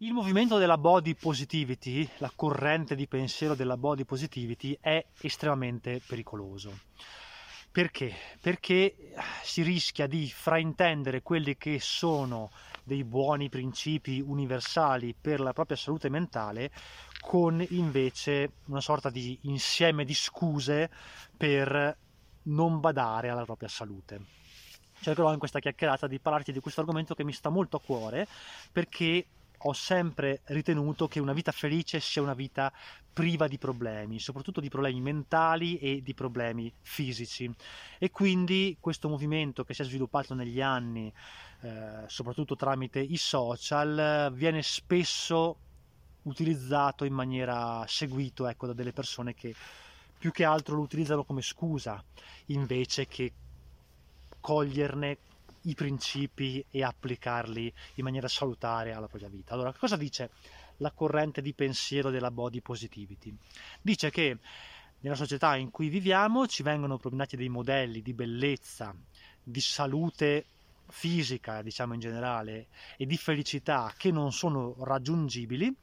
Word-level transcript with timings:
Il 0.00 0.12
movimento 0.12 0.58
della 0.58 0.78
body 0.78 1.16
positivity, 1.16 2.08
la 2.18 2.30
corrente 2.32 2.94
di 2.94 3.08
pensiero 3.08 3.56
della 3.56 3.76
body 3.76 4.04
positivity 4.04 4.78
è 4.80 5.04
estremamente 5.22 6.00
pericoloso. 6.06 6.82
Perché? 7.72 8.14
Perché 8.40 9.12
si 9.42 9.62
rischia 9.62 10.06
di 10.06 10.30
fraintendere 10.30 11.20
quelli 11.22 11.56
che 11.56 11.80
sono 11.80 12.52
dei 12.84 13.02
buoni 13.02 13.48
principi 13.48 14.22
universali 14.24 15.16
per 15.20 15.40
la 15.40 15.52
propria 15.52 15.76
salute 15.76 16.08
mentale 16.08 16.70
con 17.18 17.60
invece 17.70 18.52
una 18.66 18.80
sorta 18.80 19.10
di 19.10 19.36
insieme 19.42 20.04
di 20.04 20.14
scuse 20.14 20.88
per 21.36 21.98
non 22.42 22.78
badare 22.78 23.30
alla 23.30 23.44
propria 23.44 23.68
salute. 23.68 24.20
Cercherò 25.00 25.32
in 25.32 25.40
questa 25.40 25.58
chiacchierata 25.58 26.06
di 26.06 26.20
parlarti 26.20 26.52
di 26.52 26.60
questo 26.60 26.82
argomento 26.82 27.16
che 27.16 27.24
mi 27.24 27.32
sta 27.32 27.48
molto 27.48 27.78
a 27.78 27.80
cuore 27.80 28.28
perché 28.70 29.26
ho 29.58 29.72
sempre 29.72 30.40
ritenuto 30.44 31.08
che 31.08 31.20
una 31.20 31.32
vita 31.32 31.52
felice 31.52 32.00
sia 32.00 32.22
una 32.22 32.34
vita 32.34 32.72
priva 33.12 33.48
di 33.48 33.58
problemi, 33.58 34.20
soprattutto 34.20 34.60
di 34.60 34.68
problemi 34.68 35.00
mentali 35.00 35.78
e 35.78 36.02
di 36.02 36.14
problemi 36.14 36.72
fisici. 36.80 37.50
E 37.98 38.10
quindi 38.10 38.76
questo 38.78 39.08
movimento 39.08 39.64
che 39.64 39.74
si 39.74 39.82
è 39.82 39.84
sviluppato 39.84 40.34
negli 40.34 40.60
anni, 40.60 41.12
eh, 41.62 42.04
soprattutto 42.06 42.54
tramite 42.54 43.00
i 43.00 43.16
social, 43.16 44.32
viene 44.34 44.62
spesso 44.62 45.56
utilizzato 46.22 47.04
in 47.04 47.14
maniera 47.14 47.84
seguito 47.88 48.46
ecco, 48.46 48.66
da 48.66 48.72
delle 48.72 48.92
persone 48.92 49.34
che 49.34 49.54
più 50.18 50.30
che 50.30 50.44
altro 50.44 50.74
lo 50.76 50.82
utilizzano 50.82 51.24
come 51.24 51.42
scusa 51.42 52.02
invece 52.46 53.06
che 53.06 53.32
coglierne 54.40 55.18
i 55.68 55.74
principi 55.74 56.64
e 56.70 56.82
applicarli 56.82 57.72
in 57.94 58.04
maniera 58.04 58.28
salutare 58.28 58.92
alla 58.92 59.06
propria 59.06 59.28
vita. 59.28 59.54
Allora, 59.54 59.72
cosa 59.72 59.96
dice 59.96 60.30
la 60.78 60.90
corrente 60.92 61.42
di 61.42 61.54
pensiero 61.54 62.10
della 62.10 62.30
body 62.30 62.60
positivity? 62.60 63.34
Dice 63.80 64.10
che 64.10 64.38
nella 65.00 65.14
società 65.14 65.56
in 65.56 65.70
cui 65.70 65.88
viviamo 65.88 66.46
ci 66.46 66.62
vengono 66.62 66.98
propinati 66.98 67.36
dei 67.36 67.48
modelli 67.48 68.02
di 68.02 68.14
bellezza, 68.14 68.94
di 69.42 69.60
salute 69.60 70.46
fisica, 70.88 71.62
diciamo 71.62 71.94
in 71.94 72.00
generale, 72.00 72.68
e 72.96 73.06
di 73.06 73.16
felicità 73.16 73.92
che 73.96 74.10
non 74.10 74.32
sono 74.32 74.74
raggiungibili 74.80 75.74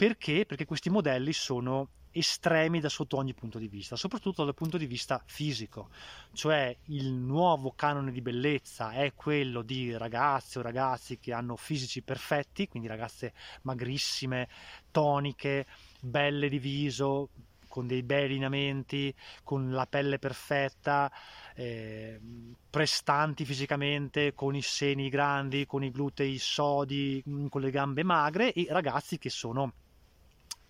perché? 0.00 0.46
Perché 0.46 0.64
questi 0.64 0.88
modelli 0.88 1.30
sono 1.34 1.90
estremi 2.12 2.80
da 2.80 2.88
sotto 2.88 3.16
ogni 3.16 3.34
punto 3.34 3.58
di 3.58 3.68
vista, 3.68 3.96
soprattutto 3.96 4.44
dal 4.44 4.54
punto 4.54 4.76
di 4.76 4.86
vista 4.86 5.22
fisico, 5.24 5.90
cioè 6.32 6.76
il 6.86 7.12
nuovo 7.12 7.72
canone 7.72 8.12
di 8.12 8.20
bellezza 8.20 8.90
è 8.92 9.12
quello 9.14 9.62
di 9.62 9.96
ragazze 9.96 10.58
o 10.58 10.62
ragazzi 10.62 11.18
che 11.18 11.32
hanno 11.32 11.56
fisici 11.56 12.02
perfetti, 12.02 12.68
quindi 12.68 12.88
ragazze 12.88 13.32
magrissime, 13.62 14.48
toniche, 14.90 15.66
belle 16.00 16.48
di 16.48 16.58
viso, 16.58 17.28
con 17.70 17.86
dei 17.86 18.02
bei 18.02 18.28
lineamenti, 18.28 19.14
con 19.44 19.70
la 19.70 19.86
pelle 19.86 20.18
perfetta, 20.18 21.10
eh, 21.54 22.20
prestanti 22.68 23.44
fisicamente, 23.44 24.34
con 24.34 24.56
i 24.56 24.60
seni 24.60 25.08
grandi, 25.08 25.66
con 25.66 25.84
i 25.84 25.90
glutei 25.92 26.36
sodi, 26.38 27.22
con 27.48 27.60
le 27.60 27.70
gambe 27.70 28.02
magre 28.02 28.52
e 28.52 28.66
ragazzi 28.68 29.18
che 29.18 29.30
sono 29.30 29.72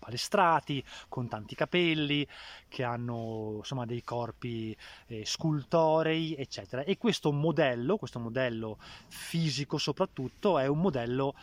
palestrati, 0.01 0.83
con 1.07 1.27
tanti 1.27 1.53
capelli, 1.53 2.27
che 2.67 2.83
hanno 2.83 3.57
insomma 3.57 3.85
dei 3.85 4.03
corpi 4.03 4.75
eh, 5.07 5.23
scultorei, 5.23 6.35
eccetera. 6.35 6.83
E 6.83 6.97
questo 6.97 7.31
modello, 7.31 7.97
questo 7.97 8.19
modello 8.19 8.79
fisico 9.07 9.77
soprattutto, 9.77 10.57
è 10.57 10.65
un 10.65 10.79
modello 10.79 11.35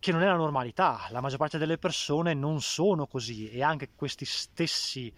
che 0.00 0.10
non 0.10 0.22
è 0.22 0.26
la 0.26 0.36
normalità. 0.36 1.06
La 1.10 1.20
maggior 1.20 1.38
parte 1.38 1.58
delle 1.58 1.78
persone 1.78 2.34
non 2.34 2.60
sono 2.60 3.06
così 3.06 3.48
e 3.50 3.62
anche 3.62 3.90
questi 3.94 4.24
stessi 4.24 5.12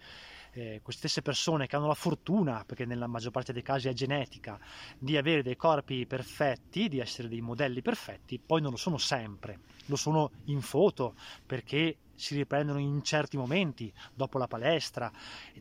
eh, 0.53 0.81
queste 0.83 1.07
stesse 1.07 1.21
persone 1.21 1.67
che 1.67 1.75
hanno 1.75 1.87
la 1.87 1.93
fortuna, 1.93 2.63
perché 2.65 2.85
nella 2.85 3.07
maggior 3.07 3.31
parte 3.31 3.53
dei 3.53 3.61
casi 3.61 3.87
è 3.87 3.93
genetica, 3.93 4.59
di 4.97 5.17
avere 5.17 5.41
dei 5.41 5.55
corpi 5.55 6.05
perfetti, 6.05 6.87
di 6.87 6.99
essere 6.99 7.27
dei 7.27 7.41
modelli 7.41 7.81
perfetti, 7.81 8.39
poi 8.39 8.61
non 8.61 8.71
lo 8.71 8.77
sono 8.77 8.97
sempre, 8.97 9.59
lo 9.87 9.95
sono 9.95 10.31
in 10.45 10.61
foto 10.61 11.15
perché 11.45 11.97
si 12.23 12.35
riprendono 12.35 12.79
in 12.79 13.03
certi 13.03 13.35
momenti 13.35 13.91
dopo 14.13 14.37
la 14.37 14.47
palestra, 14.47 15.11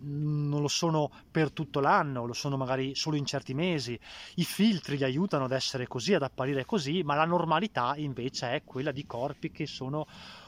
non 0.01 0.61
lo 0.61 0.69
sono 0.69 1.11
per 1.29 1.51
tutto 1.51 1.81
l'anno, 1.81 2.25
lo 2.25 2.33
sono 2.33 2.57
magari 2.57 2.95
solo 2.95 3.17
in 3.17 3.27
certi 3.27 3.53
mesi. 3.53 3.99
I 4.37 4.45
filtri 4.45 4.97
li 4.97 5.05
aiutano 5.05 5.45
ad 5.45 5.53
essere 5.53 5.89
così, 5.89 6.15
ad 6.15 6.23
apparire 6.23 6.65
così, 6.65 7.03
ma 7.03 7.17
la 7.17 7.25
normalità 7.25 7.95
invece 7.97 8.55
è 8.55 8.63
quella 8.65 8.93
di 8.93 9.05
corpi 9.07 9.51
che 9.51 9.67
sono 9.67 10.07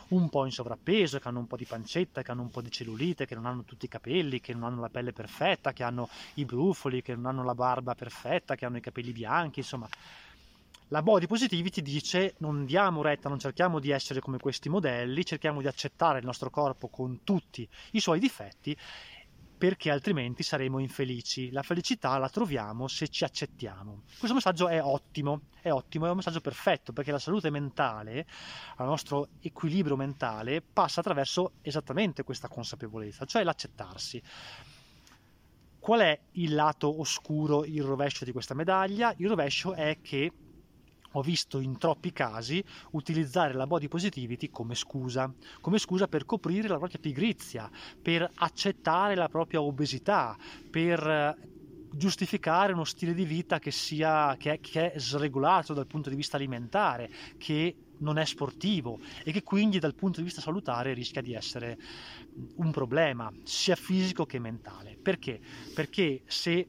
un 0.08 0.28
po' 0.28 0.44
in 0.44 0.53
sovrappeso, 0.53 1.19
che 1.19 1.26
hanno 1.26 1.41
un 1.41 1.47
po' 1.48 1.56
di 1.56 1.64
pancetta, 1.64 2.22
che 2.22 2.30
hanno 2.30 2.42
un 2.42 2.50
po' 2.50 2.60
di 2.60 2.70
cellulite, 2.70 3.26
che 3.26 3.34
non 3.34 3.47
hanno 3.47 3.64
tutti 3.64 3.86
i 3.86 3.88
capelli, 3.88 4.41
che 4.41 4.53
non 4.53 4.64
hanno 4.64 4.80
la 4.82 4.91
pelle 4.91 5.12
perfetta, 5.12 5.72
che 5.72 5.82
hanno 5.82 6.08
i 6.34 6.44
brufoli, 6.44 7.03
che 7.03 7.16
non 7.16 7.26
hanno 7.26 7.42
la 7.42 7.54
barba 7.54 7.94
perfetta, 7.94 8.54
che 8.54 8.64
hanno 8.64 8.76
i 8.76 8.80
capelli 8.80 9.12
bianchi, 9.12 9.60
insomma. 9.60 9.88
La 10.89 11.03
body 11.03 11.27
positivity 11.27 11.81
dice 11.81 12.34
non 12.39 12.67
diamo 12.67 13.00
retta, 13.00 13.31
non 13.31 13.39
cerchiamo 13.39 13.78
di 13.78 13.91
essere 13.91 14.21
come 14.21 14.39
questi 14.39 14.69
modelli, 14.69 15.25
cerchiamo 15.25 15.62
di 15.62 15.67
accettare 15.67 16.19
il 16.19 16.27
nostro 16.27 16.50
corpo 16.50 16.89
con 16.89 17.25
tutti 17.25 17.67
i 17.93 18.00
suoi 18.00 18.19
difetti 18.21 18.77
perché 19.56 19.91
altrimenti 19.91 20.43
saremo 20.43 20.78
infelici. 20.78 21.50
La 21.53 21.62
felicità 21.62 22.19
la 22.19 22.28
troviamo 22.28 22.87
se 22.87 23.09
ci 23.09 23.25
accettiamo. 23.25 24.03
Questo 24.19 24.34
messaggio 24.34 24.69
è 24.69 24.83
ottimo, 24.83 25.45
è 25.62 25.71
ottimo, 25.71 26.05
è 26.05 26.11
un 26.11 26.17
messaggio 26.17 26.43
perfetto 26.43 26.93
perché 26.93 27.12
la 27.12 27.19
salute 27.19 27.49
mentale, 27.49 28.27
il 28.78 28.84
nostro 28.84 29.28
equilibrio 29.41 29.97
mentale 29.97 30.61
passa 30.61 31.01
attraverso 31.01 31.53
esattamente 31.62 32.25
questa 32.25 32.49
consapevolezza, 32.49 33.25
cioè 33.25 33.43
l'accettarsi. 33.43 34.22
Qual 35.78 36.01
è 36.01 36.19
il 36.33 36.55
lato 36.55 37.01
oscuro, 37.01 37.65
il 37.65 37.83
rovescio 37.83 38.27
di 38.27 38.33
questa 38.33 38.53
medaglia? 38.53 39.15
Il 39.16 39.28
rovescio 39.28 39.72
è 39.72 39.99
che 40.03 40.31
ho 41.16 41.22
visto 41.22 41.58
in 41.58 41.78
troppi 41.78 42.12
casi 42.12 42.62
utilizzare 42.92 43.54
la 43.54 43.66
body 43.66 43.88
positivity 43.88 44.50
come 44.50 44.75
scusa, 44.75 45.32
come 45.60 45.78
scusa 45.78 46.08
per 46.08 46.25
coprire 46.25 46.69
la 46.69 46.78
propria 46.78 47.00
pigrizia, 47.00 47.70
per 48.00 48.28
accettare 48.34 49.14
la 49.14 49.28
propria 49.28 49.62
obesità, 49.62 50.36
per 50.70 51.06
eh, 51.06 51.36
giustificare 51.92 52.72
uno 52.72 52.84
stile 52.84 53.14
di 53.14 53.24
vita 53.24 53.58
che, 53.58 53.70
sia, 53.70 54.36
che, 54.36 54.53
è, 54.53 54.60
che 54.60 54.92
è 54.92 54.98
sregolato 54.98 55.72
dal 55.72 55.86
punto 55.86 56.10
di 56.10 56.16
vista 56.16 56.36
alimentare, 56.36 57.10
che 57.38 57.76
non 57.98 58.19
è 58.19 58.24
sportivo 58.24 58.98
e 59.22 59.30
che 59.30 59.42
quindi 59.42 59.78
dal 59.78 59.94
punto 59.94 60.19
di 60.19 60.24
vista 60.24 60.41
salutare 60.41 60.92
rischia 60.92 61.22
di 61.22 61.32
essere 61.32 61.78
un 62.56 62.70
problema 62.72 63.32
sia 63.44 63.76
fisico 63.76 64.26
che 64.26 64.41
mentale. 64.41 64.98
Perché? 65.00 65.41
Perché 65.74 66.22
se 66.26 66.66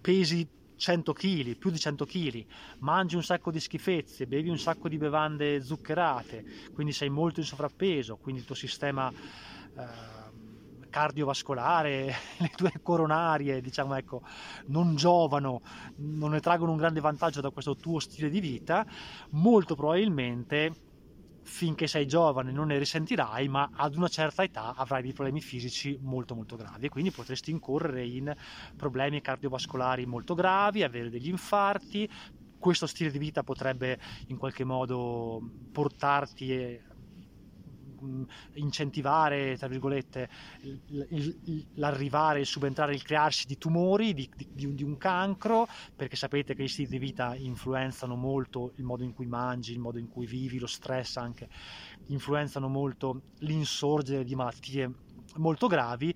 pesi 0.00 0.46
100 0.76 1.12
kg, 1.12 1.56
più 1.56 1.70
di 1.70 1.78
100 1.78 2.04
kg, 2.06 2.44
mangi 2.80 3.16
un 3.16 3.22
sacco 3.22 3.50
di 3.50 3.60
schifezze, 3.60 4.26
bevi 4.26 4.48
un 4.48 4.58
sacco 4.58 4.88
di 4.88 4.96
bevande 4.98 5.62
zuccherate, 5.62 6.44
quindi 6.72 6.92
sei 6.92 7.08
molto 7.10 7.40
in 7.40 7.46
sovrappeso, 7.46 8.16
quindi 8.16 8.40
il 8.40 8.46
tuo 8.46 8.54
sistema 8.54 9.12
eh, 9.74 10.84
cardiovascolare, 10.88 12.06
le 12.38 12.48
tue 12.54 12.72
coronarie, 12.82 13.60
diciamo 13.60 13.94
ecco, 13.94 14.20
non 14.66 14.96
giovano, 14.96 15.60
non 15.96 16.30
ne 16.30 16.40
traggono 16.40 16.72
un 16.72 16.78
grande 16.78 17.00
vantaggio 17.00 17.40
da 17.40 17.50
questo 17.50 17.76
tuo 17.76 17.98
stile 18.00 18.30
di 18.30 18.40
vita, 18.40 18.84
molto 19.30 19.74
probabilmente 19.74 20.72
finché 21.46 21.86
sei 21.86 22.06
giovane 22.06 22.50
non 22.50 22.66
ne 22.66 22.78
risentirai, 22.78 23.46
ma 23.48 23.70
ad 23.72 23.94
una 23.94 24.08
certa 24.08 24.42
età 24.42 24.74
avrai 24.74 25.00
dei 25.00 25.12
problemi 25.12 25.40
fisici 25.40 25.96
molto 26.02 26.34
molto 26.34 26.56
gravi 26.56 26.86
e 26.86 26.88
quindi 26.88 27.12
potresti 27.12 27.52
incorrere 27.52 28.04
in 28.04 28.34
problemi 28.76 29.20
cardiovascolari 29.20 30.06
molto 30.06 30.34
gravi, 30.34 30.82
avere 30.82 31.08
degli 31.08 31.28
infarti. 31.28 32.10
Questo 32.58 32.86
stile 32.86 33.12
di 33.12 33.18
vita 33.18 33.44
potrebbe 33.44 33.98
in 34.26 34.36
qualche 34.36 34.64
modo 34.64 35.40
portarti 35.70 36.78
incentivare, 38.54 39.56
tra 39.56 39.68
virgolette, 39.68 40.28
l'arrivare, 41.74 42.40
il 42.40 42.46
subentrare, 42.46 42.94
il 42.94 43.02
crearsi 43.02 43.46
di 43.46 43.58
tumori, 43.58 44.14
di, 44.14 44.28
di, 44.36 44.74
di, 44.74 44.82
un 44.82 44.96
cancro, 44.96 45.68
perché 45.94 46.16
sapete 46.16 46.54
che 46.54 46.64
gli 46.64 46.68
stili 46.68 46.88
di 46.88 46.98
vita 46.98 47.34
influenzano 47.34 48.16
molto 48.16 48.72
il 48.76 48.84
modo 48.84 49.04
in 49.04 49.12
cui 49.12 49.26
mangi, 49.26 49.72
il 49.72 49.78
modo 49.78 49.98
in 49.98 50.08
cui 50.08 50.26
vivi, 50.26 50.58
lo 50.58 50.66
stress 50.66 51.16
anche, 51.16 51.48
influenzano 52.06 52.68
molto 52.68 53.22
l'insorgere 53.38 54.24
di 54.24 54.34
malattie 54.34 54.90
molto 55.36 55.66
gravi. 55.66 56.14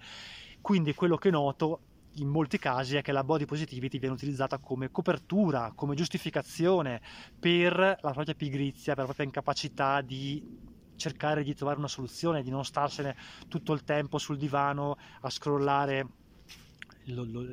Quindi 0.60 0.94
quello 0.94 1.16
che 1.16 1.30
noto 1.30 1.80
in 2.14 2.28
molti 2.28 2.58
casi 2.58 2.96
è 2.96 3.02
che 3.02 3.12
la 3.12 3.24
body 3.24 3.44
positivity 3.44 3.98
viene 3.98 4.14
utilizzata 4.14 4.58
come 4.58 4.90
copertura, 4.90 5.72
come 5.74 5.94
giustificazione 5.94 7.00
per 7.38 7.74
la 7.78 8.12
propria 8.12 8.34
pigrizia, 8.34 8.94
per 8.94 8.98
la 8.98 9.04
propria 9.04 9.26
incapacità 9.26 10.00
di 10.00 10.68
cercare 11.00 11.42
di 11.42 11.54
trovare 11.54 11.78
una 11.78 11.88
soluzione, 11.88 12.42
di 12.42 12.50
non 12.50 12.64
starsene 12.64 13.16
tutto 13.48 13.72
il 13.72 13.82
tempo 13.82 14.18
sul 14.18 14.36
divano 14.36 14.96
a 15.22 15.30
scrollare 15.30 16.06
lo, 17.06 17.24
lo, 17.24 17.44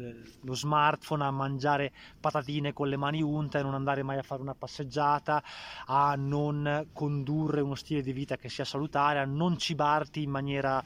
lo, 0.42 0.54
smartphone, 0.54 1.24
a 1.24 1.32
mangiare 1.32 1.92
patatine 2.20 2.74
con 2.74 2.90
le 2.90 2.98
mani 2.98 3.22
unte, 3.22 3.58
a 3.58 3.62
non 3.64 3.74
andare 3.74 4.04
mai 4.04 4.18
a 4.18 4.22
fare 4.22 4.42
una 4.42 4.54
passeggiata, 4.54 5.44
a 5.86 6.16
non 6.16 6.90
condurre 6.94 7.62
uno 7.62 7.76
stile 7.76 8.02
di 8.02 8.12
vita 8.12 8.36
che 8.36 8.50
sia 8.50 8.66
salutare, 8.66 9.20
a 9.20 9.26
non 9.26 9.58
cibarti 9.58 10.22
in 10.22 10.30
maniera 10.30 10.84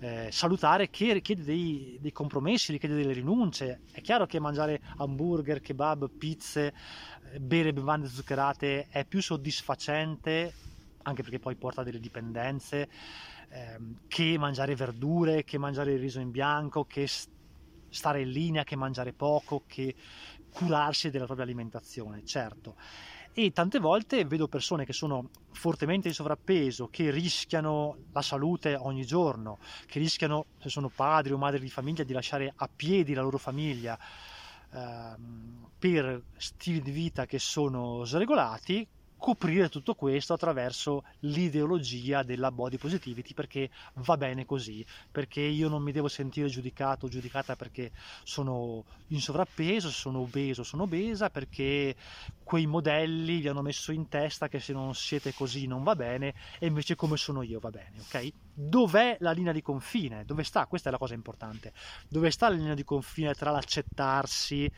eh, 0.00 0.28
salutare 0.30 0.90
che 0.90 1.12
richiede 1.12 1.44
dei, 1.44 1.98
dei, 2.00 2.12
compromessi, 2.12 2.72
richiede 2.72 2.96
delle 2.96 3.12
rinunce. 3.12 3.82
È 3.90 4.00
chiaro 4.00 4.26
che 4.26 4.40
mangiare 4.40 4.80
hamburger, 4.96 5.60
kebab, 5.60 6.10
pizze, 6.10 6.74
eh, 7.32 7.40
bere 7.40 7.72
bevande 7.72 8.08
zuccherate 8.08 8.88
è 8.90 9.04
più 9.04 9.22
soddisfacente, 9.22 10.52
anche 11.02 11.22
perché 11.22 11.38
poi 11.38 11.56
porta 11.56 11.82
delle 11.82 11.98
dipendenze, 12.00 12.88
ehm, 13.50 13.96
che 14.06 14.38
mangiare 14.38 14.74
verdure, 14.74 15.44
che 15.44 15.58
mangiare 15.58 15.92
il 15.92 15.98
riso 16.00 16.20
in 16.20 16.30
bianco, 16.30 16.84
che 16.84 17.06
stare 17.92 18.20
in 18.22 18.30
linea, 18.30 18.64
che 18.64 18.76
mangiare 18.76 19.12
poco, 19.14 19.64
che 19.66 19.96
curarsi 20.48 21.10
della 21.10 21.24
propria 21.26 21.46
alimentazione, 21.46 22.22
certo. 22.24 22.74
E 23.32 23.50
tante 23.52 23.78
volte 23.78 24.24
vedo 24.24 24.48
persone 24.48 24.84
che 24.84 24.92
sono 24.92 25.30
fortemente 25.52 26.08
in 26.08 26.14
sovrappeso, 26.14 26.88
che 26.88 27.10
rischiano 27.10 27.98
la 28.12 28.22
salute 28.22 28.74
ogni 28.76 29.04
giorno, 29.04 29.58
che 29.86 29.98
rischiano, 30.00 30.48
se 30.58 30.68
sono 30.68 30.90
padri 30.90 31.32
o 31.32 31.38
madri 31.38 31.60
di 31.60 31.70
famiglia, 31.70 32.04
di 32.04 32.12
lasciare 32.12 32.52
a 32.54 32.70
piedi 32.74 33.14
la 33.14 33.22
loro 33.22 33.38
famiglia 33.38 33.96
ehm, 34.72 35.70
per 35.78 36.24
stili 36.36 36.80
di 36.80 36.90
vita 36.90 37.26
che 37.26 37.38
sono 37.38 38.04
sregolati, 38.04 38.86
coprire 39.20 39.68
tutto 39.68 39.94
questo 39.94 40.32
attraverso 40.32 41.02
l'ideologia 41.20 42.22
della 42.22 42.50
body 42.50 42.78
positivity 42.78 43.34
perché 43.34 43.70
va 43.96 44.16
bene 44.16 44.44
così, 44.46 44.84
perché 45.10 45.42
io 45.42 45.68
non 45.68 45.82
mi 45.82 45.92
devo 45.92 46.08
sentire 46.08 46.48
giudicato 46.48 47.06
o 47.06 47.08
giudicata 47.08 47.54
perché 47.54 47.92
sono 48.24 48.84
in 49.08 49.20
sovrappeso, 49.20 49.90
sono 49.90 50.20
obeso, 50.20 50.62
sono 50.64 50.84
obesa, 50.84 51.28
perché 51.28 51.94
quei 52.42 52.66
modelli 52.66 53.40
vi 53.40 53.48
hanno 53.48 53.62
messo 53.62 53.92
in 53.92 54.08
testa 54.08 54.48
che 54.48 54.58
se 54.58 54.72
non 54.72 54.94
siete 54.94 55.32
così 55.34 55.66
non 55.66 55.82
va 55.82 55.94
bene 55.94 56.34
e 56.58 56.66
invece 56.66 56.94
come 56.96 57.16
sono 57.16 57.42
io 57.42 57.58
va 57.60 57.70
bene, 57.70 58.00
ok? 58.00 58.28
Dov'è 58.62 59.16
la 59.20 59.32
linea 59.32 59.52
di 59.52 59.62
confine? 59.62 60.26
Dove 60.26 60.44
sta? 60.44 60.66
Questa 60.66 60.90
è 60.90 60.92
la 60.92 60.98
cosa 60.98 61.14
importante. 61.14 61.72
Dove 62.08 62.30
sta 62.30 62.50
la 62.50 62.56
linea 62.56 62.74
di 62.74 62.84
confine 62.84 63.32
tra 63.32 63.50
l'accettarsi 63.50 64.70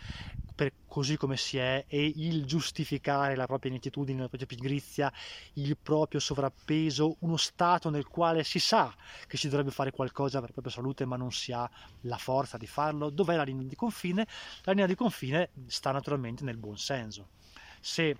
per 0.55 0.73
così 0.87 1.17
come 1.17 1.37
si 1.37 1.57
è 1.59 1.85
e 1.89 2.13
il 2.15 2.45
giustificare 2.45 3.35
la 3.35 3.47
propria 3.47 3.73
inettitudine, 3.73 4.21
la 4.21 4.29
propria 4.29 4.47
pigrizia, 4.47 5.13
il 5.55 5.77
proprio 5.77 6.21
sovrappeso, 6.21 7.17
uno 7.21 7.37
stato 7.37 7.91
nel 7.91 8.07
quale 8.07 8.45
si 8.45 8.61
sa 8.61 8.95
che 9.27 9.37
si 9.37 9.49
dovrebbe 9.49 9.73
fare 9.73 9.91
qualcosa 9.91 10.39
per 10.39 10.49
la 10.49 10.53
propria 10.53 10.73
salute 10.73 11.05
ma 11.05 11.17
non 11.17 11.33
si 11.33 11.51
ha 11.51 11.69
la 12.03 12.19
forza 12.19 12.57
di 12.59 12.69
farlo. 12.69 13.11
Dov'è 13.11 13.35
la 13.35 13.43
linea 13.43 13.67
di 13.67 13.75
confine? 13.75 14.29
La 14.63 14.73
linea 14.73 14.87
di 14.87 14.95
confine 14.95 15.51
sta 15.67 15.91
naturalmente 15.91 16.45
nel 16.45 16.57
buon 16.57 16.79
senso. 16.79 17.31
Se 17.81 18.17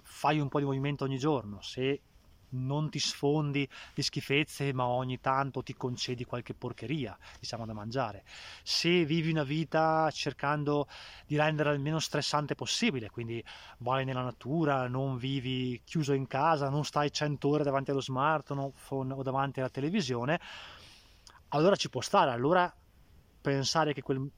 fai 0.00 0.40
un 0.40 0.48
po' 0.48 0.58
di 0.58 0.64
movimento 0.64 1.04
ogni 1.04 1.18
giorno, 1.18 1.60
se 1.60 2.00
non 2.52 2.90
ti 2.90 2.98
sfondi 2.98 3.68
di 3.94 4.02
schifezze, 4.02 4.72
ma 4.72 4.86
ogni 4.86 5.20
tanto 5.20 5.62
ti 5.62 5.74
concedi 5.74 6.24
qualche 6.24 6.54
porcheria, 6.54 7.16
diciamo, 7.38 7.66
da 7.66 7.72
mangiare. 7.72 8.24
Se 8.62 9.04
vivi 9.04 9.30
una 9.30 9.44
vita 9.44 10.10
cercando 10.10 10.88
di 11.26 11.36
renderla 11.36 11.72
il 11.72 11.80
meno 11.80 11.98
stressante 11.98 12.54
possibile, 12.54 13.10
quindi 13.10 13.42
vai 13.78 14.04
nella 14.04 14.22
natura, 14.22 14.88
non 14.88 15.16
vivi 15.16 15.80
chiuso 15.84 16.12
in 16.12 16.26
casa, 16.26 16.68
non 16.68 16.84
stai 16.84 17.12
100 17.12 17.48
ore 17.48 17.64
davanti 17.64 17.90
allo 17.90 18.00
smartphone 18.00 19.12
o 19.12 19.22
davanti 19.22 19.60
alla 19.60 19.70
televisione, 19.70 20.40
allora 21.48 21.76
ci 21.76 21.90
può 21.90 22.00
stare, 22.00 22.30
allora 22.30 22.72
pensare 23.40 23.92
che 23.92 24.02
quel, 24.02 24.30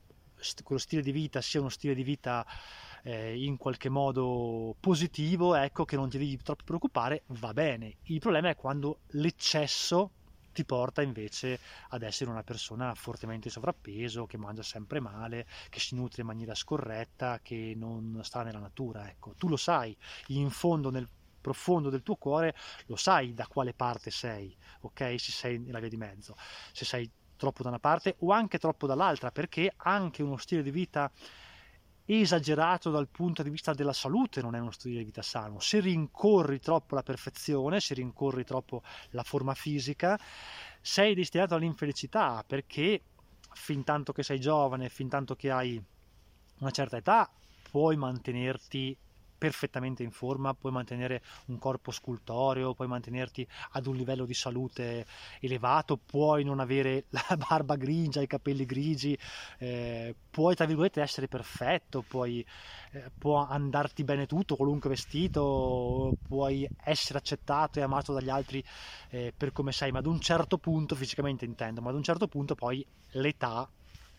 quello 0.62 0.80
stile 0.80 1.02
di 1.02 1.12
vita 1.12 1.40
sia 1.40 1.60
uno 1.60 1.68
stile 1.68 1.94
di 1.94 2.02
vita 2.02 2.44
eh, 3.04 3.44
in 3.44 3.56
qualche 3.56 3.88
modo 3.88 4.74
positivo, 4.80 5.54
ecco 5.54 5.84
che 5.84 5.96
non 5.96 6.08
ti 6.08 6.18
devi 6.18 6.36
troppo 6.42 6.64
preoccupare, 6.64 7.22
va 7.26 7.52
bene. 7.52 7.96
Il 8.04 8.18
problema 8.18 8.48
è 8.48 8.56
quando 8.56 9.00
l'eccesso 9.08 10.10
ti 10.52 10.64
porta 10.64 11.02
invece 11.02 11.58
ad 11.88 12.02
essere 12.02 12.30
una 12.30 12.42
persona 12.42 12.94
fortemente 12.94 13.50
sovrappeso, 13.50 14.24
che 14.24 14.38
mangia 14.38 14.62
sempre 14.62 15.00
male, 15.00 15.46
che 15.68 15.80
si 15.80 15.94
nutre 15.94 16.22
in 16.22 16.28
maniera 16.28 16.54
scorretta, 16.54 17.40
che 17.42 17.74
non 17.76 18.20
sta 18.22 18.42
nella 18.42 18.60
natura. 18.60 19.08
Ecco, 19.08 19.34
tu 19.36 19.48
lo 19.48 19.56
sai, 19.56 19.94
in 20.28 20.48
fondo 20.50 20.90
nel 20.90 21.08
profondo 21.40 21.90
del 21.90 22.02
tuo 22.02 22.16
cuore 22.16 22.54
lo 22.86 22.96
sai 22.96 23.34
da 23.34 23.46
quale 23.46 23.74
parte 23.74 24.10
sei, 24.10 24.56
ok? 24.80 25.20
Se 25.20 25.30
sei 25.30 25.58
nella 25.58 25.80
via 25.80 25.90
di 25.90 25.98
mezzo, 25.98 26.34
se 26.72 26.86
sei 26.86 27.10
troppo 27.36 27.62
da 27.62 27.68
una 27.68 27.80
parte 27.80 28.16
o 28.20 28.32
anche 28.32 28.58
troppo 28.58 28.86
dall'altra, 28.86 29.30
perché 29.30 29.70
anche 29.76 30.22
uno 30.22 30.38
stile 30.38 30.62
di 30.62 30.70
vita 30.70 31.10
esagerato 32.06 32.90
dal 32.90 33.08
punto 33.08 33.42
di 33.42 33.50
vista 33.50 33.72
della 33.72 33.92
salute 33.92 34.42
non 34.42 34.54
è 34.54 34.58
uno 34.58 34.70
stile 34.70 34.98
di 34.98 35.04
vita 35.04 35.22
sano. 35.22 35.58
Se 35.60 35.80
rincorri 35.80 36.60
troppo 36.60 36.94
la 36.94 37.02
perfezione, 37.02 37.80
se 37.80 37.94
rincorri 37.94 38.44
troppo 38.44 38.82
la 39.10 39.22
forma 39.22 39.54
fisica, 39.54 40.18
sei 40.80 41.14
destinato 41.14 41.54
all'infelicità 41.54 42.44
perché 42.46 43.02
fin 43.52 43.84
tanto 43.84 44.12
che 44.12 44.22
sei 44.22 44.40
giovane, 44.40 44.88
fin 44.88 45.08
tanto 45.08 45.34
che 45.34 45.50
hai 45.50 45.82
una 46.58 46.70
certa 46.70 46.96
età, 46.96 47.30
puoi 47.70 47.96
mantenerti 47.96 48.96
perfettamente 49.44 50.02
in 50.02 50.10
forma, 50.10 50.54
puoi 50.54 50.72
mantenere 50.72 51.20
un 51.48 51.58
corpo 51.58 51.90
scultoreo, 51.90 52.72
puoi 52.72 52.88
mantenerti 52.88 53.46
ad 53.72 53.84
un 53.86 53.94
livello 53.94 54.24
di 54.24 54.32
salute 54.32 55.04
elevato, 55.38 55.98
puoi 55.98 56.44
non 56.44 56.60
avere 56.60 57.04
la 57.12 57.36
barba 57.36 57.76
grigia, 57.76 58.22
i 58.22 58.26
capelli 58.26 58.64
grigi, 58.64 59.18
eh, 59.58 60.14
puoi 60.30 60.54
tra 60.54 60.64
virgolette 60.64 61.02
essere 61.02 61.28
perfetto, 61.28 62.00
puoi, 62.00 62.42
eh, 62.92 63.10
può 63.18 63.46
andarti 63.46 64.02
bene 64.02 64.24
tutto, 64.24 64.56
qualunque 64.56 64.88
vestito, 64.88 66.16
puoi 66.26 66.66
essere 66.82 67.18
accettato 67.18 67.78
e 67.78 67.82
amato 67.82 68.14
dagli 68.14 68.30
altri 68.30 68.64
eh, 69.10 69.34
per 69.36 69.52
come 69.52 69.72
sei, 69.72 69.92
ma 69.92 69.98
ad 69.98 70.06
un 70.06 70.20
certo 70.20 70.56
punto, 70.56 70.94
fisicamente 70.94 71.44
intendo, 71.44 71.82
ma 71.82 71.90
ad 71.90 71.96
un 71.96 72.02
certo 72.02 72.28
punto 72.28 72.54
poi 72.54 72.82
l'età 73.10 73.68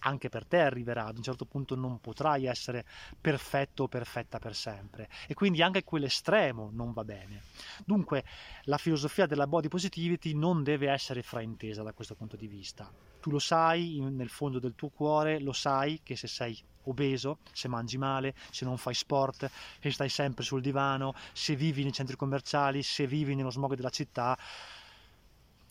anche 0.06 0.30
per 0.30 0.46
te 0.46 0.60
arriverà, 0.60 1.06
ad 1.06 1.18
un 1.18 1.24
certo 1.24 1.46
punto 1.46 1.76
non 1.76 2.00
potrai 2.00 2.46
essere 2.46 2.86
perfetto 3.20 3.84
o 3.84 3.88
perfetta 3.88 4.40
per 4.40 4.56
sempre 4.56 5.10
e 5.28 5.34
quindi 5.34 5.62
anche 5.62 5.84
quell'estremo 5.84 6.70
non 6.72 6.94
va 6.94 7.04
bene. 7.04 7.44
Dunque 7.84 8.24
la 8.64 8.78
filosofia 8.78 9.26
della 9.26 9.48
body 9.48 9.68
positivity 9.68 10.34
non 10.34 10.64
deve 10.64 10.90
essere 10.90 11.24
fraintesa 11.24 11.84
da 11.84 11.94
questo 11.94 12.16
punto 12.16 12.36
di 12.36 12.48
vista. 12.48 12.92
Tu 13.20 13.32
lo 13.32 13.40
sai 13.40 14.00
nel 14.12 14.30
fondo 14.30 14.60
del 14.60 14.76
tuo 14.76 14.90
cuore, 14.90 15.40
lo 15.40 15.54
sai 15.54 16.02
che 16.04 16.16
se 16.16 16.28
sei 16.28 16.64
obeso, 16.84 17.40
se 17.52 17.68
mangi 17.68 17.98
male, 17.98 18.36
se 18.52 18.64
non 18.64 18.78
fai 18.78 18.94
sport, 18.94 19.50
se 19.80 19.92
stai 19.92 20.10
sempre 20.10 20.44
sul 20.44 20.62
divano, 20.62 21.16
se 21.34 21.56
vivi 21.56 21.82
nei 21.82 21.92
centri 21.92 22.16
commerciali, 22.16 22.84
se 22.84 23.08
vivi 23.08 23.34
nello 23.34 23.50
smog 23.50 23.74
della 23.74 23.90
città, 23.90 24.38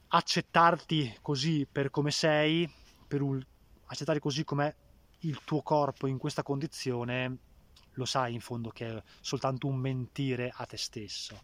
accettarti 0.08 1.18
così 1.22 1.66
per 1.70 1.90
come 1.90 2.10
sei, 2.10 2.68
per 3.06 3.22
un 3.22 3.40
accettare 3.86 4.20
così 4.20 4.44
com'è 4.44 4.74
il 5.20 5.40
tuo 5.44 5.62
corpo 5.62 6.06
in 6.06 6.18
questa 6.18 6.42
condizione, 6.42 7.38
lo 7.94 8.04
sai 8.04 8.34
in 8.34 8.40
fondo 8.40 8.70
che 8.70 8.88
è 8.88 9.02
soltanto 9.20 9.66
un 9.66 9.76
mentire 9.76 10.52
a 10.54 10.66
te 10.66 10.76
stesso. 10.76 11.42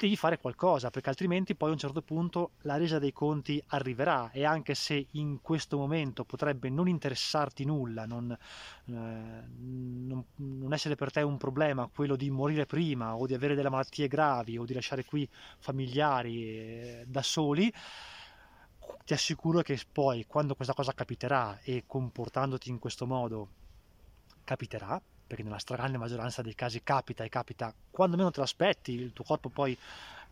Devi 0.00 0.16
fare 0.16 0.38
qualcosa 0.38 0.88
perché 0.88 1.10
altrimenti 1.10 1.54
poi 1.54 1.68
a 1.68 1.72
un 1.72 1.78
certo 1.78 2.00
punto 2.00 2.52
la 2.62 2.78
resa 2.78 2.98
dei 2.98 3.12
conti 3.12 3.62
arriverà 3.66 4.30
e 4.30 4.46
anche 4.46 4.74
se 4.74 5.08
in 5.10 5.42
questo 5.42 5.76
momento 5.76 6.24
potrebbe 6.24 6.70
non 6.70 6.88
interessarti 6.88 7.66
nulla, 7.66 8.06
non, 8.06 8.30
eh, 8.30 8.38
non, 8.86 10.24
non 10.36 10.72
essere 10.72 10.94
per 10.94 11.12
te 11.12 11.20
un 11.20 11.36
problema 11.36 11.90
quello 11.94 12.16
di 12.16 12.30
morire 12.30 12.64
prima 12.64 13.14
o 13.14 13.26
di 13.26 13.34
avere 13.34 13.54
delle 13.54 13.68
malattie 13.68 14.08
gravi 14.08 14.56
o 14.56 14.64
di 14.64 14.72
lasciare 14.72 15.04
qui 15.04 15.28
familiari 15.58 16.44
eh, 16.46 17.04
da 17.06 17.22
soli, 17.22 17.70
ti 19.04 19.12
assicuro 19.12 19.62
che 19.62 19.78
poi 19.90 20.24
quando 20.26 20.54
questa 20.54 20.74
cosa 20.74 20.92
capiterà 20.92 21.58
e 21.62 21.84
comportandoti 21.86 22.70
in 22.70 22.78
questo 22.78 23.06
modo 23.06 23.48
capiterà, 24.44 25.00
perché 25.26 25.42
nella 25.42 25.58
stragrande 25.58 25.98
maggioranza 25.98 26.42
dei 26.42 26.54
casi 26.54 26.82
capita 26.82 27.24
e 27.24 27.28
capita 27.28 27.72
quando 27.90 28.16
meno 28.16 28.30
te 28.30 28.38
lo 28.38 28.44
aspetti, 28.44 28.92
il 28.92 29.12
tuo 29.12 29.24
corpo 29.24 29.48
poi 29.48 29.76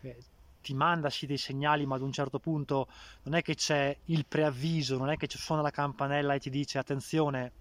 eh, 0.01 0.17
ti 0.61 0.73
manda 0.73 1.09
sì 1.09 1.25
dei 1.25 1.37
segnali, 1.37 1.85
ma 1.85 1.95
ad 1.95 2.01
un 2.01 2.11
certo 2.11 2.39
punto 2.39 2.87
non 3.23 3.35
è 3.35 3.41
che 3.41 3.55
c'è 3.55 3.95
il 4.05 4.25
preavviso, 4.25 4.97
non 4.97 5.09
è 5.09 5.17
che 5.17 5.27
suona 5.29 5.61
la 5.61 5.71
campanella 5.71 6.33
e 6.33 6.39
ti 6.39 6.49
dice 6.49 6.77
attenzione, 6.77 7.51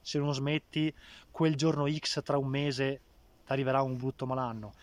se 0.00 0.18
non 0.18 0.32
smetti, 0.32 0.92
quel 1.30 1.54
giorno 1.56 1.90
X 1.90 2.22
tra 2.22 2.38
un 2.38 2.48
mese 2.48 3.00
ti 3.44 3.52
arriverà 3.52 3.82
un 3.82 3.96
brutto 3.96 4.26
malanno 4.26 4.74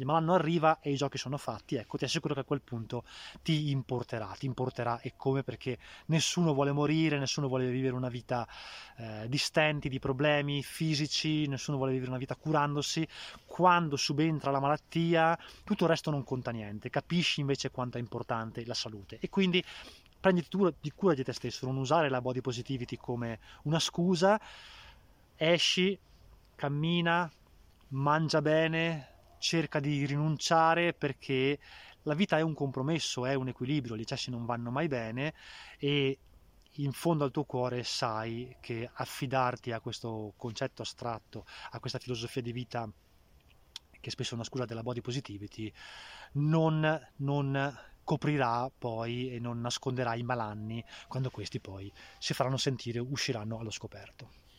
il 0.00 0.06
malanno 0.06 0.32
arriva 0.32 0.80
e 0.80 0.90
i 0.90 0.96
giochi 0.96 1.18
sono 1.18 1.36
fatti, 1.36 1.76
ecco, 1.76 1.98
ti 1.98 2.04
assicuro 2.04 2.32
che 2.32 2.40
a 2.40 2.44
quel 2.44 2.62
punto 2.62 3.04
ti 3.42 3.70
importerà, 3.70 4.34
ti 4.38 4.46
importerà 4.46 4.98
e 5.00 5.12
come 5.14 5.42
perché 5.42 5.78
nessuno 6.06 6.54
vuole 6.54 6.72
morire, 6.72 7.18
nessuno 7.18 7.48
vuole 7.48 7.68
vivere 7.68 7.94
una 7.94 8.08
vita 8.08 8.48
eh, 8.96 9.28
di 9.28 9.36
stenti, 9.36 9.90
di 9.90 9.98
problemi 9.98 10.62
fisici, 10.62 11.46
nessuno 11.48 11.76
vuole 11.76 11.92
vivere 11.92 12.10
una 12.10 12.18
vita 12.18 12.34
curandosi, 12.34 13.06
quando 13.44 13.96
subentra 13.96 14.50
la 14.50 14.58
malattia 14.58 15.38
tutto 15.64 15.84
il 15.84 15.90
resto 15.90 16.10
non 16.10 16.24
conta 16.24 16.50
niente, 16.50 16.88
capisci 16.88 17.40
invece 17.40 17.70
quanto 17.70 17.98
è 17.98 18.00
importante 18.00 18.64
la 18.64 18.74
salute. 18.74 19.18
E 19.20 19.28
quindi 19.28 19.62
prenditi 20.18 20.56
di 20.80 20.92
cura 20.92 21.12
di 21.12 21.24
te 21.24 21.34
stesso, 21.34 21.66
non 21.66 21.76
usare 21.76 22.08
la 22.08 22.22
body 22.22 22.40
positivity 22.40 22.96
come 22.96 23.38
una 23.64 23.78
scusa, 23.78 24.40
esci, 25.36 25.98
cammina, 26.56 27.30
mangia 27.88 28.40
bene, 28.40 29.09
cerca 29.40 29.80
di 29.80 30.06
rinunciare 30.06 30.92
perché 30.92 31.58
la 32.02 32.14
vita 32.14 32.38
è 32.38 32.42
un 32.42 32.54
compromesso, 32.54 33.26
è 33.26 33.34
un 33.34 33.48
equilibrio, 33.48 33.96
gli 33.96 34.02
eccessi 34.02 34.30
non 34.30 34.44
vanno 34.44 34.70
mai 34.70 34.86
bene 34.86 35.34
e 35.78 36.18
in 36.74 36.92
fondo 36.92 37.24
al 37.24 37.32
tuo 37.32 37.44
cuore 37.44 37.82
sai 37.82 38.56
che 38.60 38.88
affidarti 38.92 39.72
a 39.72 39.80
questo 39.80 40.34
concetto 40.36 40.82
astratto, 40.82 41.44
a 41.70 41.80
questa 41.80 41.98
filosofia 41.98 42.42
di 42.42 42.52
vita 42.52 42.88
che 44.00 44.10
spesso 44.10 44.32
è 44.32 44.34
una 44.34 44.44
scusa 44.44 44.64
della 44.64 44.82
body 44.82 45.00
positivity, 45.00 45.70
non, 46.32 47.08
non 47.16 47.78
coprirà 48.02 48.70
poi 48.76 49.30
e 49.34 49.38
non 49.38 49.60
nasconderà 49.60 50.14
i 50.14 50.22
malanni 50.22 50.82
quando 51.06 51.30
questi 51.30 51.60
poi 51.60 51.92
si 52.18 52.32
faranno 52.32 52.56
sentire, 52.56 52.98
usciranno 52.98 53.58
allo 53.58 53.70
scoperto. 53.70 54.48